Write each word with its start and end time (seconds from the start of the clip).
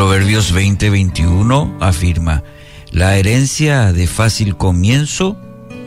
Proverbios 0.00 0.54
20:21 0.54 1.76
afirma, 1.78 2.42
la 2.90 3.18
herencia 3.18 3.92
de 3.92 4.06
fácil 4.06 4.56
comienzo 4.56 5.36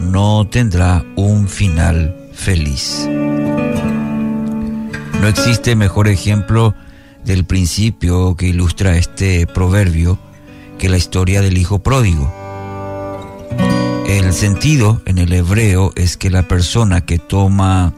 no 0.00 0.48
tendrá 0.50 1.04
un 1.14 1.46
final 1.48 2.28
feliz. 2.32 3.08
No 5.20 5.28
existe 5.28 5.76
mejor 5.76 6.08
ejemplo 6.08 6.74
del 7.24 7.44
principio 7.44 8.34
que 8.34 8.48
ilustra 8.48 8.96
este 8.96 9.46
proverbio 9.46 10.18
que 10.76 10.88
la 10.88 10.96
historia 10.96 11.40
del 11.40 11.56
hijo 11.56 11.78
pródigo. 11.78 12.34
El 14.08 14.32
sentido 14.32 15.02
en 15.06 15.18
el 15.18 15.32
hebreo 15.32 15.92
es 15.94 16.16
que 16.16 16.30
la 16.30 16.48
persona 16.48 17.02
que 17.02 17.20
toma 17.20 17.94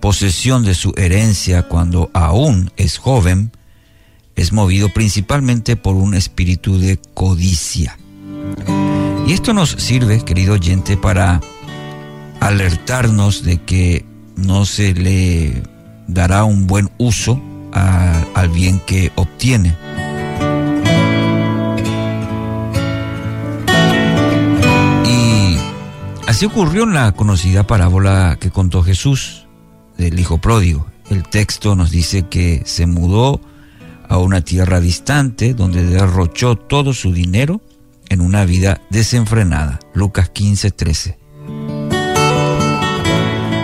posesión 0.00 0.64
de 0.64 0.74
su 0.74 0.92
herencia 0.96 1.62
cuando 1.62 2.10
aún 2.14 2.72
es 2.76 2.98
joven 2.98 3.52
es 4.36 4.52
movido 4.52 4.90
principalmente 4.90 5.76
por 5.76 5.96
un 5.96 6.14
espíritu 6.14 6.78
de 6.78 6.98
codicia. 7.14 7.98
Y 9.26 9.32
esto 9.32 9.52
nos 9.52 9.70
sirve, 9.70 10.24
querido 10.24 10.54
oyente, 10.54 10.96
para 10.96 11.40
alertarnos 12.40 13.42
de 13.42 13.60
que 13.62 14.04
no 14.36 14.66
se 14.66 14.94
le 14.94 15.62
dará 16.06 16.44
un 16.44 16.66
buen 16.66 16.90
uso 16.98 17.40
al 17.72 18.48
bien 18.50 18.80
que 18.86 19.10
obtiene. 19.16 19.74
Y 25.04 25.56
así 26.28 26.46
ocurrió 26.46 26.84
en 26.84 26.94
la 26.94 27.12
conocida 27.12 27.66
parábola 27.66 28.36
que 28.38 28.50
contó 28.50 28.82
Jesús 28.82 29.46
del 29.98 30.20
Hijo 30.20 30.38
Pródigo. 30.38 30.86
El 31.10 31.22
texto 31.24 31.74
nos 31.74 31.90
dice 31.90 32.26
que 32.28 32.62
se 32.64 32.86
mudó 32.86 33.40
a 34.08 34.18
una 34.18 34.40
tierra 34.40 34.80
distante 34.80 35.54
donde 35.54 35.84
derrochó 35.84 36.56
todo 36.56 36.92
su 36.92 37.12
dinero 37.12 37.60
en 38.08 38.20
una 38.20 38.44
vida 38.44 38.80
desenfrenada. 38.90 39.80
Lucas 39.94 40.30
15, 40.30 40.70
13. 40.70 41.18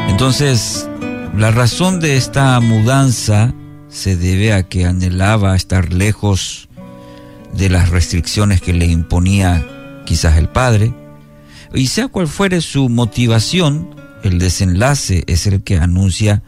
Entonces, 0.09 0.89
la 1.37 1.51
razón 1.51 2.01
de 2.01 2.17
esta 2.17 2.61
mudanza 2.61 3.55
se 3.89 4.17
debe 4.17 4.53
a 4.53 4.63
que 4.63 4.87
anhelaba 4.87 5.57
estar 5.57 5.93
lejos 5.93 6.69
de 7.55 7.69
las 7.69 7.91
restricciones 7.91 8.61
que 8.61 8.73
le 8.73 8.87
imponía 8.87 9.67
quizás 10.05 10.37
el 10.39 10.49
padre. 10.49 10.95
Y 11.75 11.87
sea 11.87 12.09
cual 12.09 12.29
fuere 12.29 12.61
su 12.61 12.89
motivación, 12.89 13.95
el 14.23 14.39
desenlace 14.39 15.25
es 15.27 15.47
el 15.47 15.63
que 15.63 15.79
anuncia 15.79 16.43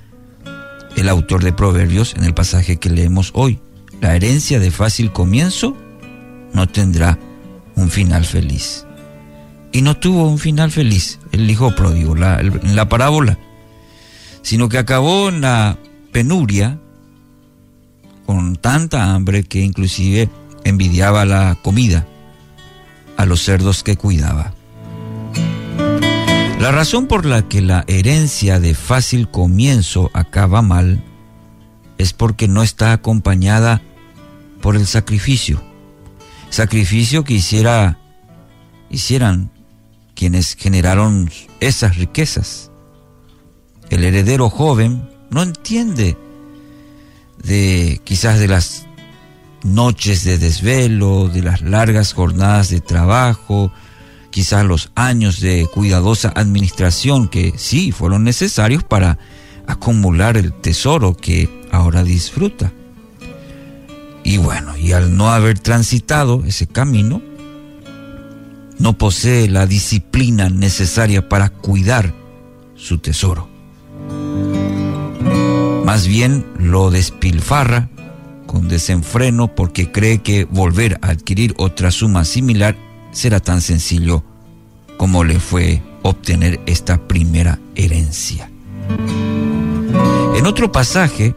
el 0.97 1.09
autor 1.09 1.43
de 1.43 1.53
Proverbios 1.53 2.15
en 2.17 2.25
el 2.25 2.35
pasaje 2.35 2.77
que 2.77 2.91
leemos 2.91 3.31
hoy. 3.35 3.61
La 4.05 4.15
herencia 4.17 4.59
de 4.61 4.71
fácil 4.71 5.13
comienzo 5.13 5.75
no 6.53 6.69
tendrá 6.69 7.19
un 7.75 7.89
final 7.89 8.27
feliz. 8.27 8.85
Y 9.73 9.81
no 9.81 9.97
tuvo 9.97 10.29
un 10.29 10.39
final 10.39 10.71
feliz 10.71 11.19
el 11.33 11.51
hijo 11.51 11.75
pródigo 11.75 12.15
en 12.15 12.77
la 12.77 12.87
parábola, 12.91 13.39
sino 14.43 14.69
que 14.69 14.77
acabó 14.77 15.31
en 15.31 15.41
la 15.41 15.79
penuria 16.13 16.79
con 18.27 18.57
tanta 18.57 19.15
hambre 19.15 19.43
que 19.43 19.63
inclusive 19.63 20.29
envidiaba 20.65 21.25
la 21.25 21.57
comida 21.63 22.07
a 23.17 23.25
los 23.25 23.43
cerdos 23.43 23.83
que 23.83 23.97
cuidaba. 23.97 24.53
La 26.61 26.73
razón 26.73 27.07
por 27.07 27.25
la 27.25 27.49
que 27.49 27.63
la 27.63 27.85
herencia 27.87 28.61
de 28.61 28.75
fácil 28.75 29.31
comienzo 29.31 30.11
acaba 30.13 30.61
mal 30.61 31.03
es 31.97 32.13
porque 32.13 32.49
no 32.49 32.63
está 32.63 32.93
acompañada 32.93 33.81
por 34.65 34.77
el 34.77 34.87
sacrificio 34.87 35.63
sacrificio 36.55 37.25
que 37.25 37.35
hiciera, 37.35 37.99
hicieran 38.89 39.51
quienes 40.15 40.55
generaron 40.55 41.31
esas 41.61 41.97
riquezas. 41.97 42.71
El 43.91 44.05
heredero 44.05 44.49
joven 44.49 45.11
no 45.31 45.43
entiende 45.43 46.17
de 47.43 48.01
quizás 48.05 48.39
de 48.39 48.49
las 48.49 48.87
noches 49.65 50.23
de 50.23 50.39
desvelo, 50.39 51.29
de 51.29 51.43
las 51.43 51.61
largas 51.61 52.13
jornadas 52.13 52.71
de 52.71 52.81
trabajo, 52.81 53.73
quizás 54.31 54.65
los 54.65 54.93
años 54.95 55.41
de 55.41 55.67
cuidadosa 55.75 56.33
administración 56.37 57.29
que 57.29 57.53
sí 57.57 57.91
fueron 57.91 58.23
necesarios 58.23 58.85
para 58.85 59.19
acumular 59.67 60.37
el 60.37 60.53
tesoro 60.53 61.17
que 61.17 61.51
ahora 61.73 62.05
disfruta. 62.05 62.73
Y 64.25 64.39
bueno, 64.39 64.77
y 64.77 64.93
al 64.93 65.17
no 65.17 65.31
haber 65.31 65.59
transitado 65.59 66.43
ese 66.47 66.67
camino, 66.67 67.23
no 68.79 68.99
posee 68.99 69.49
la 69.49 69.67
disciplina 69.67 70.49
necesaria 70.49 71.29
para 71.29 71.51
cuidar 71.51 72.13
su 72.75 72.99
tesoro. 72.99 73.49
Más 75.85 76.09
bien 76.09 76.47
lo 76.59 76.91
despilfarra 76.91 77.91
con 78.47 78.69
desenfreno 78.69 79.55
porque 79.55 79.93
cree 79.93 80.23
que 80.23 80.45
volver 80.47 80.99
a 81.03 81.11
adquirir 81.11 81.55
otra 81.59 81.91
suma 81.91 82.25
similar 82.25 82.77
será 83.13 83.41
tan 83.41 83.61
sencillo 83.61 84.25
como 84.97 85.23
le 85.23 85.39
fue 85.39 85.83
obtener 86.03 86.61
esta 86.67 87.07
primera 87.07 87.59
herencia. 87.75 88.51
En 90.35 90.47
otro 90.47 90.73
pasaje, 90.73 91.35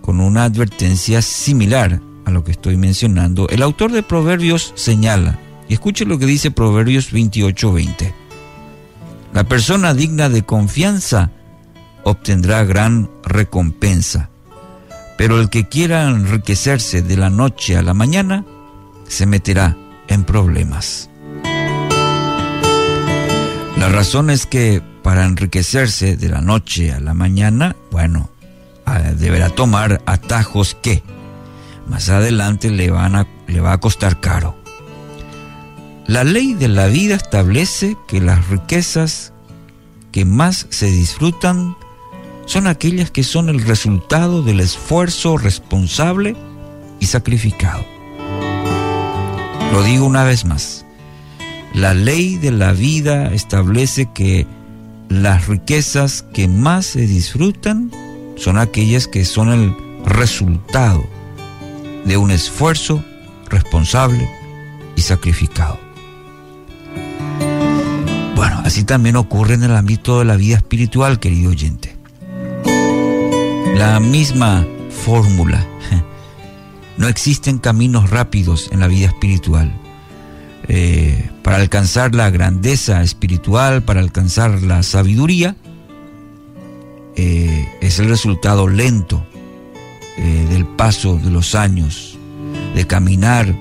con 0.00 0.20
una 0.20 0.44
advertencia 0.44 1.22
similar, 1.22 2.00
a 2.28 2.30
lo 2.30 2.44
que 2.44 2.52
estoy 2.52 2.76
mencionando, 2.76 3.48
el 3.48 3.62
autor 3.62 3.90
de 3.90 4.02
Proverbios 4.02 4.72
señala, 4.76 5.38
y 5.68 5.74
escuche 5.74 6.04
lo 6.04 6.18
que 6.18 6.26
dice 6.26 6.50
Proverbios 6.50 7.10
28:20. 7.12 8.14
La 9.32 9.44
persona 9.44 9.94
digna 9.94 10.28
de 10.28 10.42
confianza 10.42 11.30
obtendrá 12.04 12.64
gran 12.64 13.10
recompensa, 13.24 14.30
pero 15.16 15.40
el 15.40 15.48
que 15.48 15.68
quiera 15.68 16.08
enriquecerse 16.08 17.02
de 17.02 17.16
la 17.16 17.30
noche 17.30 17.76
a 17.76 17.82
la 17.82 17.94
mañana 17.94 18.44
se 19.08 19.26
meterá 19.26 19.76
en 20.08 20.24
problemas. 20.24 21.10
La 23.78 23.88
razón 23.88 24.28
es 24.30 24.44
que 24.46 24.82
para 25.02 25.24
enriquecerse 25.24 26.16
de 26.16 26.28
la 26.28 26.40
noche 26.40 26.92
a 26.92 27.00
la 27.00 27.14
mañana, 27.14 27.74
bueno, 27.90 28.28
ah, 28.84 28.98
deberá 28.98 29.48
tomar 29.48 30.02
atajos 30.04 30.76
que 30.82 31.02
más 31.88 32.08
adelante 32.08 32.70
le, 32.70 32.90
van 32.90 33.16
a, 33.16 33.26
le 33.46 33.60
va 33.60 33.72
a 33.72 33.80
costar 33.80 34.20
caro. 34.20 34.56
La 36.06 36.24
ley 36.24 36.54
de 36.54 36.68
la 36.68 36.86
vida 36.86 37.14
establece 37.14 37.96
que 38.06 38.20
las 38.20 38.48
riquezas 38.48 39.32
que 40.12 40.24
más 40.24 40.66
se 40.70 40.86
disfrutan 40.86 41.76
son 42.46 42.66
aquellas 42.66 43.10
que 43.10 43.22
son 43.22 43.50
el 43.50 43.60
resultado 43.60 44.42
del 44.42 44.60
esfuerzo 44.60 45.36
responsable 45.36 46.34
y 46.98 47.06
sacrificado. 47.06 47.84
Lo 49.72 49.82
digo 49.82 50.06
una 50.06 50.24
vez 50.24 50.46
más. 50.46 50.86
La 51.74 51.92
ley 51.92 52.36
de 52.36 52.50
la 52.52 52.72
vida 52.72 53.34
establece 53.34 54.10
que 54.14 54.46
las 55.10 55.46
riquezas 55.46 56.24
que 56.32 56.48
más 56.48 56.86
se 56.86 57.06
disfrutan 57.06 57.90
son 58.36 58.56
aquellas 58.56 59.08
que 59.08 59.26
son 59.26 59.50
el 59.50 59.76
resultado 60.06 61.17
de 62.04 62.16
un 62.16 62.30
esfuerzo 62.30 63.04
responsable 63.48 64.28
y 64.96 65.00
sacrificado. 65.00 65.78
Bueno, 68.34 68.62
así 68.64 68.84
también 68.84 69.16
ocurre 69.16 69.54
en 69.54 69.64
el 69.64 69.74
ámbito 69.74 70.18
de 70.20 70.24
la 70.24 70.36
vida 70.36 70.56
espiritual, 70.56 71.18
querido 71.18 71.50
oyente. 71.50 71.96
La 73.74 74.00
misma 74.00 74.66
fórmula. 75.04 75.64
No 76.98 77.06
existen 77.06 77.58
caminos 77.58 78.10
rápidos 78.10 78.70
en 78.72 78.80
la 78.80 78.88
vida 78.88 79.06
espiritual. 79.06 79.72
Eh, 80.66 81.30
para 81.44 81.58
alcanzar 81.58 82.12
la 82.12 82.28
grandeza 82.28 83.04
espiritual, 83.04 83.84
para 83.84 84.00
alcanzar 84.00 84.62
la 84.64 84.82
sabiduría, 84.82 85.54
eh, 87.14 87.68
es 87.80 88.00
el 88.00 88.08
resultado 88.08 88.66
lento 88.66 89.24
paso 90.78 91.18
de 91.18 91.30
los 91.30 91.54
años, 91.56 92.16
de 92.74 92.86
caminar, 92.86 93.54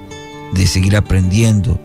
de 0.54 0.68
seguir 0.68 0.96
aprendiendo 0.96 1.82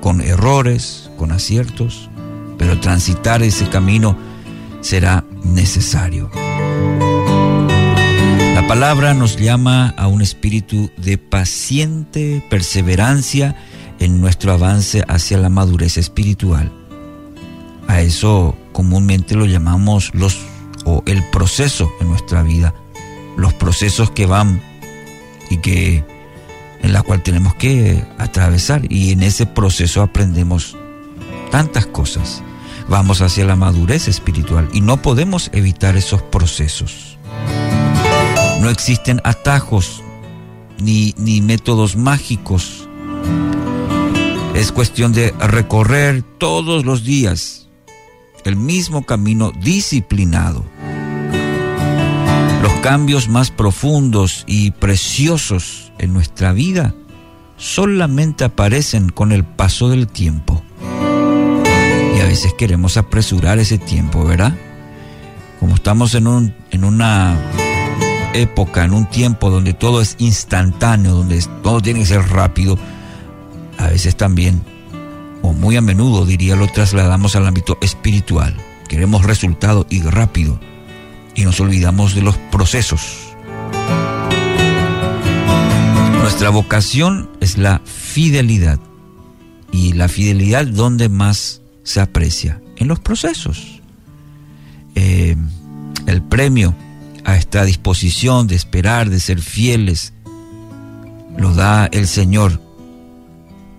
con 0.00 0.20
errores, 0.20 1.10
con 1.18 1.32
aciertos, 1.32 2.08
pero 2.56 2.80
transitar 2.80 3.42
ese 3.42 3.68
camino 3.68 4.16
será 4.80 5.24
necesario. 5.42 6.30
La 8.54 8.64
palabra 8.68 9.12
nos 9.12 9.36
llama 9.36 9.88
a 9.98 10.06
un 10.06 10.22
espíritu 10.22 10.90
de 10.96 11.18
paciente 11.18 12.42
perseverancia 12.48 13.56
en 13.98 14.20
nuestro 14.20 14.52
avance 14.52 15.04
hacia 15.08 15.36
la 15.36 15.48
madurez 15.48 15.98
espiritual. 15.98 16.72
A 17.88 18.00
eso 18.00 18.56
comúnmente 18.72 19.34
lo 19.34 19.46
llamamos 19.46 20.12
los 20.14 20.38
o 20.84 21.02
el 21.06 21.28
proceso 21.30 21.90
en 22.00 22.08
nuestra 22.08 22.44
vida 22.44 22.72
los 23.36 23.54
procesos 23.54 24.10
que 24.10 24.26
van 24.26 24.60
y 25.50 25.58
que 25.58 26.04
en 26.82 26.92
la 26.92 27.02
cual 27.02 27.22
tenemos 27.22 27.54
que 27.54 28.04
atravesar 28.18 28.90
y 28.90 29.12
en 29.12 29.22
ese 29.22 29.46
proceso 29.46 30.02
aprendemos 30.02 30.76
tantas 31.50 31.86
cosas. 31.86 32.42
Vamos 32.88 33.20
hacia 33.20 33.44
la 33.44 33.56
madurez 33.56 34.06
espiritual 34.08 34.68
y 34.72 34.80
no 34.80 35.02
podemos 35.02 35.50
evitar 35.52 35.96
esos 35.96 36.22
procesos. 36.22 37.18
No 38.60 38.70
existen 38.70 39.20
atajos 39.24 40.02
ni, 40.78 41.14
ni 41.18 41.40
métodos 41.40 41.96
mágicos. 41.96 42.88
Es 44.54 44.72
cuestión 44.72 45.12
de 45.12 45.32
recorrer 45.32 46.22
todos 46.38 46.84
los 46.84 47.04
días 47.04 47.68
el 48.44 48.56
mismo 48.56 49.04
camino 49.04 49.50
disciplinado. 49.60 50.64
Los 52.62 52.72
cambios 52.82 53.28
más 53.28 53.50
profundos 53.50 54.44
y 54.46 54.70
preciosos 54.72 55.92
en 55.98 56.12
nuestra 56.12 56.52
vida 56.52 56.94
solamente 57.56 58.44
aparecen 58.44 59.08
con 59.08 59.32
el 59.32 59.44
paso 59.44 59.88
del 59.88 60.08
tiempo. 60.08 60.62
Y 62.16 62.20
a 62.20 62.24
veces 62.24 62.54
queremos 62.54 62.96
apresurar 62.96 63.58
ese 63.58 63.78
tiempo, 63.78 64.24
¿verdad? 64.24 64.56
Como 65.60 65.74
estamos 65.74 66.14
en, 66.14 66.26
un, 66.26 66.54
en 66.70 66.84
una 66.84 67.36
época, 68.34 68.84
en 68.84 68.92
un 68.92 69.06
tiempo 69.06 69.50
donde 69.50 69.74
todo 69.74 70.00
es 70.00 70.16
instantáneo, 70.18 71.14
donde 71.14 71.42
todo 71.62 71.80
tiene 71.80 72.00
que 72.00 72.06
ser 72.06 72.28
rápido, 72.28 72.78
a 73.78 73.88
veces 73.88 74.16
también, 74.16 74.62
o 75.42 75.52
muy 75.52 75.76
a 75.76 75.80
menudo 75.80 76.26
diría, 76.26 76.56
lo 76.56 76.66
trasladamos 76.68 77.36
al 77.36 77.46
ámbito 77.46 77.78
espiritual. 77.80 78.56
Queremos 78.88 79.24
resultado 79.24 79.86
y 79.90 80.02
rápido, 80.02 80.58
y 81.36 81.44
nos 81.44 81.60
olvidamos 81.60 82.14
de 82.14 82.22
los 82.22 82.36
procesos. 82.50 83.34
Nuestra 86.22 86.50
vocación 86.50 87.30
es 87.40 87.56
la 87.58 87.80
fidelidad, 87.84 88.80
y 89.70 89.92
la 89.92 90.08
fidelidad 90.08 90.66
donde 90.66 91.08
más 91.08 91.60
se 91.84 92.00
aprecia, 92.00 92.60
en 92.76 92.88
los 92.88 92.98
procesos. 92.98 93.80
Eh, 94.94 95.36
el 96.06 96.22
premio 96.22 96.74
a 97.24 97.36
esta 97.36 97.64
disposición 97.64 98.46
de 98.46 98.56
esperar, 98.56 99.10
de 99.10 99.20
ser 99.20 99.40
fieles, 99.40 100.14
lo 101.36 101.54
da 101.54 101.86
el 101.86 102.08
Señor 102.08 102.60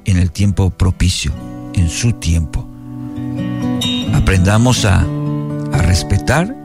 en 0.06 0.18
el 0.18 0.32
tiempo 0.32 0.70
propicio, 0.70 1.34
en 1.74 1.90
su 1.90 2.14
tiempo. 2.14 2.68
Aprendamos 4.14 4.86
a, 4.86 5.06
a 5.74 5.82
respetar 5.82 6.57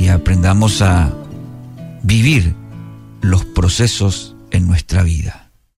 y 0.00 0.08
aprendamos 0.08 0.80
a 0.80 1.12
vivir 2.02 2.54
los 3.20 3.44
procesos 3.44 4.34
en 4.50 4.66
nuestra 4.66 5.02
vida. 5.02 5.39